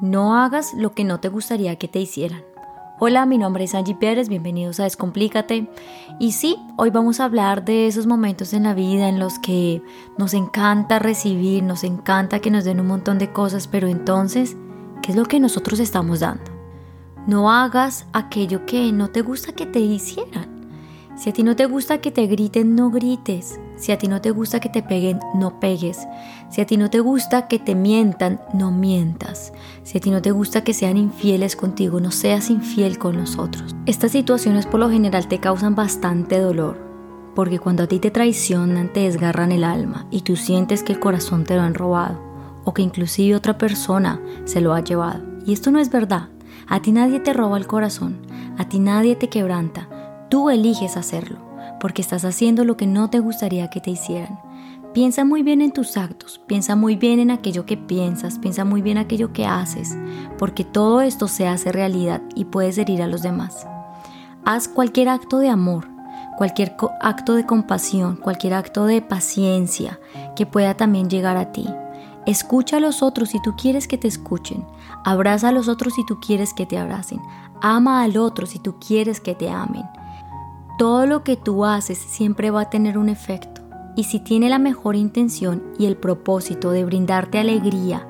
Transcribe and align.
No 0.00 0.36
hagas 0.36 0.74
lo 0.74 0.92
que 0.94 1.02
no 1.02 1.18
te 1.18 1.28
gustaría 1.28 1.76
que 1.76 1.88
te 1.88 1.98
hicieran. 1.98 2.42
Hola, 3.00 3.26
mi 3.26 3.36
nombre 3.36 3.64
es 3.64 3.74
Angie 3.74 3.96
Pérez, 3.96 4.28
bienvenidos 4.28 4.78
a 4.78 4.84
Descomplícate. 4.84 5.68
Y 6.20 6.32
sí, 6.32 6.56
hoy 6.76 6.90
vamos 6.90 7.18
a 7.18 7.24
hablar 7.24 7.64
de 7.64 7.88
esos 7.88 8.06
momentos 8.06 8.52
en 8.52 8.62
la 8.62 8.74
vida 8.74 9.08
en 9.08 9.18
los 9.18 9.40
que 9.40 9.82
nos 10.18 10.34
encanta 10.34 11.00
recibir, 11.00 11.64
nos 11.64 11.82
encanta 11.82 12.38
que 12.38 12.52
nos 12.52 12.62
den 12.62 12.78
un 12.78 12.86
montón 12.86 13.18
de 13.18 13.32
cosas, 13.32 13.66
pero 13.66 13.88
entonces, 13.88 14.56
¿qué 15.02 15.10
es 15.10 15.16
lo 15.16 15.24
que 15.24 15.40
nosotros 15.40 15.80
estamos 15.80 16.20
dando? 16.20 16.44
No 17.26 17.50
hagas 17.50 18.06
aquello 18.12 18.66
que 18.66 18.92
no 18.92 19.10
te 19.10 19.22
gusta 19.22 19.52
que 19.52 19.66
te 19.66 19.80
hicieran. 19.80 20.68
Si 21.16 21.30
a 21.30 21.32
ti 21.32 21.42
no 21.42 21.56
te 21.56 21.66
gusta 21.66 21.98
que 21.98 22.12
te 22.12 22.26
griten, 22.28 22.76
no 22.76 22.90
grites. 22.90 23.58
Si 23.82 23.90
a 23.90 23.98
ti 23.98 24.06
no 24.06 24.20
te 24.20 24.30
gusta 24.30 24.60
que 24.60 24.68
te 24.68 24.80
peguen, 24.80 25.18
no 25.34 25.58
pegues. 25.58 26.06
Si 26.50 26.60
a 26.60 26.66
ti 26.66 26.76
no 26.76 26.88
te 26.88 27.00
gusta 27.00 27.48
que 27.48 27.58
te 27.58 27.74
mientan, 27.74 28.40
no 28.54 28.70
mientas. 28.70 29.52
Si 29.82 29.98
a 29.98 30.00
ti 30.00 30.12
no 30.12 30.22
te 30.22 30.30
gusta 30.30 30.62
que 30.62 30.72
sean 30.72 30.96
infieles 30.96 31.56
contigo, 31.56 31.98
no 31.98 32.12
seas 32.12 32.48
infiel 32.48 32.98
con 32.98 33.16
nosotros. 33.16 33.74
Estas 33.86 34.12
situaciones 34.12 34.66
por 34.66 34.78
lo 34.78 34.88
general 34.88 35.26
te 35.26 35.40
causan 35.40 35.74
bastante 35.74 36.38
dolor, 36.38 36.78
porque 37.34 37.58
cuando 37.58 37.82
a 37.82 37.86
ti 37.88 37.98
te 37.98 38.12
traicionan, 38.12 38.92
te 38.92 39.00
desgarran 39.00 39.50
el 39.50 39.64
alma 39.64 40.06
y 40.12 40.20
tú 40.20 40.36
sientes 40.36 40.84
que 40.84 40.92
el 40.92 41.00
corazón 41.00 41.42
te 41.42 41.56
lo 41.56 41.62
han 41.62 41.74
robado 41.74 42.20
o 42.62 42.72
que 42.74 42.82
inclusive 42.82 43.34
otra 43.34 43.58
persona 43.58 44.22
se 44.44 44.60
lo 44.60 44.74
ha 44.74 44.80
llevado. 44.84 45.24
Y 45.44 45.54
esto 45.54 45.72
no 45.72 45.80
es 45.80 45.90
verdad. 45.90 46.28
A 46.68 46.82
ti 46.82 46.92
nadie 46.92 47.18
te 47.18 47.32
roba 47.32 47.58
el 47.58 47.66
corazón, 47.66 48.18
a 48.58 48.68
ti 48.68 48.78
nadie 48.78 49.16
te 49.16 49.28
quebranta, 49.28 49.88
Tú 50.32 50.48
eliges 50.48 50.96
hacerlo, 50.96 51.36
porque 51.80 52.02
estás 52.02 52.24
haciendo 52.24 52.64
lo 52.64 52.76
que 52.76 52.86
no 52.86 53.10
te 53.10 53.18
gustaría 53.18 53.70
que 53.70 53.80
te 53.80 53.90
hicieran. 53.90 54.40
Piensa 54.92 55.24
muy 55.24 55.42
bien 55.42 55.62
en 55.62 55.72
tus 55.72 55.96
actos, 55.96 56.40
piensa 56.46 56.76
muy 56.76 56.96
bien 56.96 57.18
en 57.18 57.30
aquello 57.30 57.64
que 57.64 57.78
piensas, 57.78 58.38
piensa 58.38 58.64
muy 58.64 58.82
bien 58.82 58.98
aquello 58.98 59.32
que 59.32 59.46
haces, 59.46 59.96
porque 60.38 60.64
todo 60.64 61.00
esto 61.00 61.28
se 61.28 61.48
hace 61.48 61.72
realidad 61.72 62.20
y 62.34 62.44
puedes 62.44 62.76
herir 62.76 63.02
a 63.02 63.06
los 63.06 63.22
demás. 63.22 63.66
Haz 64.44 64.68
cualquier 64.68 65.08
acto 65.08 65.38
de 65.38 65.48
amor, 65.48 65.88
cualquier 66.36 66.76
acto 67.00 67.34
de 67.34 67.46
compasión, 67.46 68.16
cualquier 68.16 68.52
acto 68.52 68.84
de 68.84 69.00
paciencia 69.00 69.98
que 70.36 70.44
pueda 70.44 70.74
también 70.74 71.08
llegar 71.08 71.38
a 71.38 71.52
ti. 71.52 71.66
Escucha 72.26 72.76
a 72.76 72.80
los 72.80 73.02
otros 73.02 73.30
si 73.30 73.40
tú 73.40 73.54
quieres 73.56 73.88
que 73.88 73.98
te 73.98 74.08
escuchen. 74.08 74.64
Abraza 75.04 75.48
a 75.48 75.52
los 75.52 75.68
otros 75.68 75.94
si 75.94 76.04
tú 76.04 76.20
quieres 76.20 76.52
que 76.54 76.66
te 76.66 76.78
abracen. 76.78 77.20
Ama 77.60 78.02
al 78.02 78.16
otro 78.16 78.46
si 78.46 78.58
tú 78.58 78.76
quieres 78.78 79.20
que 79.20 79.34
te 79.34 79.48
amen. 79.48 79.84
Todo 80.78 81.06
lo 81.06 81.22
que 81.22 81.36
tú 81.36 81.64
haces 81.64 81.98
siempre 81.98 82.50
va 82.50 82.62
a 82.62 82.70
tener 82.70 82.98
un 82.98 83.08
efecto 83.08 83.62
y 83.94 84.04
si 84.04 84.20
tiene 84.20 84.48
la 84.48 84.58
mejor 84.58 84.96
intención 84.96 85.62
y 85.78 85.86
el 85.86 85.96
propósito 85.96 86.70
de 86.70 86.84
brindarte 86.84 87.38
alegría, 87.38 88.06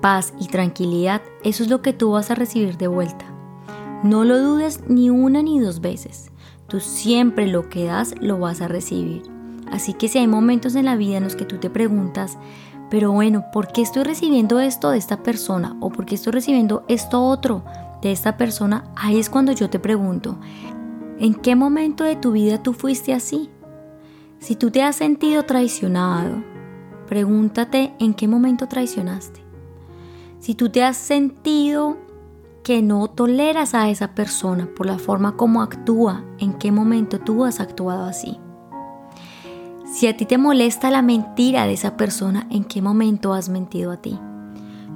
paz 0.00 0.32
y 0.38 0.46
tranquilidad, 0.46 1.20
eso 1.44 1.62
es 1.62 1.68
lo 1.68 1.82
que 1.82 1.92
tú 1.92 2.12
vas 2.12 2.30
a 2.30 2.34
recibir 2.34 2.78
de 2.78 2.88
vuelta. 2.88 3.26
No 4.02 4.24
lo 4.24 4.38
dudes 4.40 4.80
ni 4.88 5.10
una 5.10 5.42
ni 5.42 5.60
dos 5.60 5.80
veces. 5.80 6.30
Tú 6.66 6.80
siempre 6.80 7.46
lo 7.46 7.68
que 7.68 7.84
das 7.84 8.14
lo 8.20 8.38
vas 8.38 8.60
a 8.60 8.68
recibir. 8.68 9.22
Así 9.70 9.92
que 9.92 10.08
si 10.08 10.18
hay 10.18 10.26
momentos 10.26 10.76
en 10.76 10.86
la 10.86 10.96
vida 10.96 11.18
en 11.18 11.24
los 11.24 11.36
que 11.36 11.44
tú 11.44 11.58
te 11.58 11.68
preguntas, 11.68 12.38
pero 12.90 13.12
bueno, 13.12 13.44
¿por 13.52 13.68
qué 13.68 13.82
estoy 13.82 14.04
recibiendo 14.04 14.60
esto 14.60 14.90
de 14.90 14.98
esta 14.98 15.22
persona? 15.22 15.76
¿O 15.80 15.90
por 15.90 16.06
qué 16.06 16.14
estoy 16.14 16.32
recibiendo 16.32 16.84
esto 16.88 17.22
otro 17.22 17.64
de 18.00 18.12
esta 18.12 18.38
persona? 18.38 18.84
Ahí 18.96 19.18
es 19.18 19.28
cuando 19.28 19.52
yo 19.52 19.68
te 19.68 19.78
pregunto, 19.78 20.38
¿En 21.20 21.34
qué 21.34 21.56
momento 21.56 22.04
de 22.04 22.14
tu 22.14 22.30
vida 22.30 22.62
tú 22.62 22.72
fuiste 22.72 23.12
así? 23.12 23.50
Si 24.38 24.54
tú 24.54 24.70
te 24.70 24.84
has 24.84 24.94
sentido 24.94 25.42
traicionado, 25.42 26.44
pregúntate 27.08 27.92
en 27.98 28.14
qué 28.14 28.28
momento 28.28 28.68
traicionaste. 28.68 29.40
Si 30.38 30.54
tú 30.54 30.68
te 30.68 30.84
has 30.84 30.96
sentido 30.96 31.96
que 32.62 32.82
no 32.82 33.08
toleras 33.08 33.74
a 33.74 33.90
esa 33.90 34.14
persona 34.14 34.68
por 34.76 34.86
la 34.86 34.98
forma 34.98 35.36
como 35.36 35.60
actúa, 35.60 36.24
en 36.38 36.52
qué 36.52 36.70
momento 36.70 37.18
tú 37.18 37.44
has 37.44 37.58
actuado 37.58 38.04
así. 38.04 38.38
Si 39.92 40.06
a 40.06 40.16
ti 40.16 40.24
te 40.24 40.38
molesta 40.38 40.88
la 40.92 41.02
mentira 41.02 41.66
de 41.66 41.72
esa 41.72 41.96
persona, 41.96 42.46
¿en 42.50 42.62
qué 42.62 42.80
momento 42.80 43.32
has 43.34 43.48
mentido 43.48 43.90
a 43.90 43.96
ti? 43.96 44.20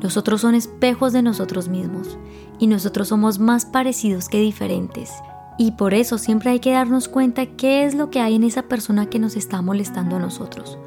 Los 0.00 0.16
otros 0.16 0.42
son 0.42 0.54
espejos 0.54 1.12
de 1.12 1.22
nosotros 1.22 1.68
mismos 1.68 2.16
y 2.60 2.68
nosotros 2.68 3.08
somos 3.08 3.40
más 3.40 3.66
parecidos 3.66 4.28
que 4.28 4.38
diferentes. 4.38 5.10
Y 5.58 5.72
por 5.72 5.94
eso 5.94 6.18
siempre 6.18 6.50
hay 6.50 6.60
que 6.60 6.72
darnos 6.72 7.08
cuenta 7.08 7.46
qué 7.46 7.84
es 7.84 7.94
lo 7.94 8.10
que 8.10 8.20
hay 8.20 8.36
en 8.36 8.44
esa 8.44 8.62
persona 8.62 9.06
que 9.06 9.18
nos 9.18 9.36
está 9.36 9.62
molestando 9.62 10.16
a 10.16 10.18
nosotros. 10.18 10.78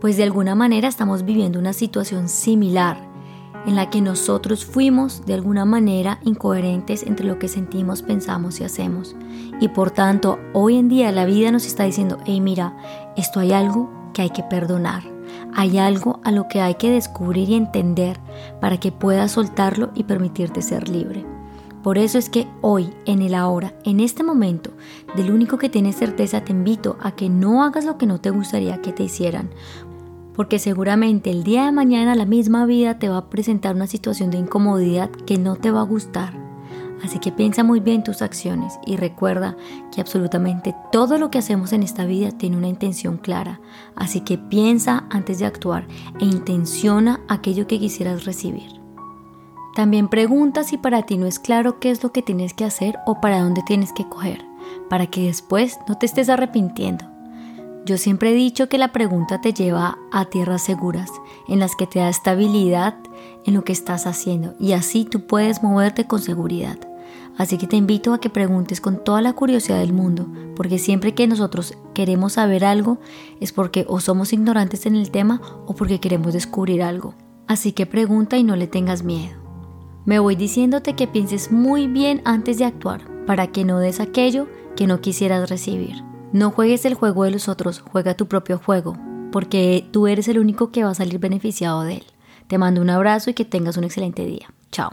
Pues 0.00 0.16
de 0.16 0.24
alguna 0.24 0.54
manera 0.54 0.88
estamos 0.88 1.24
viviendo 1.24 1.58
una 1.58 1.72
situación 1.72 2.28
similar 2.28 3.10
en 3.66 3.76
la 3.76 3.90
que 3.90 4.00
nosotros 4.00 4.64
fuimos 4.64 5.26
de 5.26 5.34
alguna 5.34 5.64
manera 5.64 6.18
incoherentes 6.22 7.02
entre 7.02 7.26
lo 7.26 7.38
que 7.38 7.48
sentimos, 7.48 8.02
pensamos 8.02 8.60
y 8.60 8.64
hacemos. 8.64 9.16
Y 9.60 9.68
por 9.68 9.90
tanto, 9.90 10.38
hoy 10.52 10.78
en 10.78 10.88
día 10.88 11.12
la 11.12 11.26
vida 11.26 11.50
nos 11.50 11.66
está 11.66 11.84
diciendo, 11.84 12.18
hey 12.24 12.40
mira, 12.40 12.76
esto 13.16 13.40
hay 13.40 13.52
algo 13.52 13.90
que 14.14 14.22
hay 14.22 14.30
que 14.30 14.42
perdonar. 14.42 15.02
Hay 15.54 15.78
algo 15.78 16.20
a 16.24 16.32
lo 16.32 16.48
que 16.48 16.60
hay 16.60 16.74
que 16.74 16.90
descubrir 16.90 17.50
y 17.50 17.54
entender 17.54 18.18
para 18.60 18.78
que 18.78 18.92
puedas 18.92 19.32
soltarlo 19.32 19.90
y 19.94 20.04
permitirte 20.04 20.62
ser 20.62 20.88
libre. 20.88 21.29
Por 21.82 21.96
eso 21.96 22.18
es 22.18 22.28
que 22.28 22.46
hoy, 22.60 22.90
en 23.06 23.22
el 23.22 23.34
ahora, 23.34 23.74
en 23.84 24.00
este 24.00 24.22
momento, 24.22 24.70
del 25.16 25.30
único 25.30 25.56
que 25.56 25.70
tienes 25.70 25.96
certeza, 25.96 26.44
te 26.44 26.52
invito 26.52 26.98
a 27.00 27.12
que 27.12 27.30
no 27.30 27.64
hagas 27.64 27.86
lo 27.86 27.96
que 27.96 28.06
no 28.06 28.20
te 28.20 28.30
gustaría 28.30 28.82
que 28.82 28.92
te 28.92 29.04
hicieran. 29.04 29.48
Porque 30.34 30.58
seguramente 30.58 31.30
el 31.30 31.42
día 31.42 31.64
de 31.64 31.72
mañana 31.72 32.14
la 32.14 32.26
misma 32.26 32.66
vida 32.66 32.98
te 32.98 33.08
va 33.08 33.18
a 33.18 33.30
presentar 33.30 33.74
una 33.74 33.86
situación 33.86 34.30
de 34.30 34.38
incomodidad 34.38 35.10
que 35.10 35.38
no 35.38 35.56
te 35.56 35.70
va 35.70 35.80
a 35.80 35.84
gustar. 35.84 36.34
Así 37.02 37.18
que 37.18 37.32
piensa 37.32 37.64
muy 37.64 37.80
bien 37.80 38.04
tus 38.04 38.20
acciones 38.20 38.78
y 38.86 38.96
recuerda 38.96 39.56
que 39.90 40.02
absolutamente 40.02 40.74
todo 40.92 41.16
lo 41.16 41.30
que 41.30 41.38
hacemos 41.38 41.72
en 41.72 41.82
esta 41.82 42.04
vida 42.04 42.30
tiene 42.30 42.58
una 42.58 42.68
intención 42.68 43.16
clara. 43.16 43.58
Así 43.96 44.20
que 44.20 44.36
piensa 44.36 45.04
antes 45.08 45.38
de 45.38 45.46
actuar 45.46 45.86
e 46.20 46.26
intenciona 46.26 47.20
aquello 47.26 47.66
que 47.66 47.78
quisieras 47.78 48.26
recibir. 48.26 48.79
También 49.74 50.08
pregunta 50.08 50.64
si 50.64 50.76
para 50.76 51.02
ti 51.02 51.16
no 51.16 51.26
es 51.26 51.38
claro 51.38 51.78
qué 51.78 51.90
es 51.90 52.02
lo 52.02 52.12
que 52.12 52.22
tienes 52.22 52.54
que 52.54 52.64
hacer 52.64 52.98
o 53.06 53.20
para 53.20 53.40
dónde 53.40 53.62
tienes 53.66 53.92
que 53.92 54.08
coger, 54.08 54.44
para 54.88 55.06
que 55.06 55.26
después 55.26 55.78
no 55.88 55.96
te 55.96 56.06
estés 56.06 56.28
arrepintiendo. 56.28 57.06
Yo 57.86 57.96
siempre 57.96 58.30
he 58.30 58.34
dicho 58.34 58.68
que 58.68 58.78
la 58.78 58.92
pregunta 58.92 59.40
te 59.40 59.54
lleva 59.54 59.96
a 60.12 60.26
tierras 60.26 60.62
seguras, 60.62 61.10
en 61.48 61.60
las 61.60 61.76
que 61.76 61.86
te 61.86 61.98
da 61.98 62.08
estabilidad 62.08 62.94
en 63.46 63.54
lo 63.54 63.64
que 63.64 63.72
estás 63.72 64.06
haciendo 64.06 64.54
y 64.58 64.72
así 64.72 65.04
tú 65.04 65.26
puedes 65.26 65.62
moverte 65.62 66.06
con 66.06 66.20
seguridad. 66.20 66.78
Así 67.38 67.56
que 67.56 67.66
te 67.66 67.76
invito 67.76 68.12
a 68.12 68.20
que 68.20 68.28
preguntes 68.28 68.82
con 68.82 69.02
toda 69.02 69.22
la 69.22 69.32
curiosidad 69.32 69.78
del 69.78 69.94
mundo, 69.94 70.26
porque 70.56 70.78
siempre 70.78 71.14
que 71.14 71.26
nosotros 71.26 71.74
queremos 71.94 72.34
saber 72.34 72.66
algo 72.66 72.98
es 73.40 73.52
porque 73.52 73.86
o 73.88 74.00
somos 74.00 74.34
ignorantes 74.34 74.84
en 74.84 74.94
el 74.94 75.10
tema 75.10 75.40
o 75.66 75.74
porque 75.74 76.00
queremos 76.00 76.34
descubrir 76.34 76.82
algo. 76.82 77.14
Así 77.46 77.72
que 77.72 77.86
pregunta 77.86 78.36
y 78.36 78.44
no 78.44 78.56
le 78.56 78.66
tengas 78.66 79.02
miedo. 79.04 79.39
Me 80.06 80.18
voy 80.18 80.34
diciéndote 80.34 80.94
que 80.94 81.06
pienses 81.06 81.52
muy 81.52 81.86
bien 81.86 82.22
antes 82.24 82.58
de 82.58 82.64
actuar, 82.64 83.02
para 83.26 83.48
que 83.48 83.64
no 83.64 83.78
des 83.78 84.00
aquello 84.00 84.48
que 84.76 84.86
no 84.86 85.00
quisieras 85.00 85.50
recibir. 85.50 86.02
No 86.32 86.50
juegues 86.50 86.84
el 86.84 86.94
juego 86.94 87.24
de 87.24 87.32
los 87.32 87.48
otros, 87.48 87.80
juega 87.80 88.16
tu 88.16 88.26
propio 88.26 88.58
juego, 88.58 88.96
porque 89.30 89.86
tú 89.90 90.06
eres 90.06 90.28
el 90.28 90.38
único 90.38 90.70
que 90.70 90.84
va 90.84 90.90
a 90.90 90.94
salir 90.94 91.18
beneficiado 91.18 91.82
de 91.82 91.96
él. 91.96 92.04
Te 92.46 92.58
mando 92.58 92.80
un 92.80 92.90
abrazo 92.90 93.30
y 93.30 93.34
que 93.34 93.44
tengas 93.44 93.76
un 93.76 93.84
excelente 93.84 94.24
día. 94.24 94.52
Chao. 94.72 94.90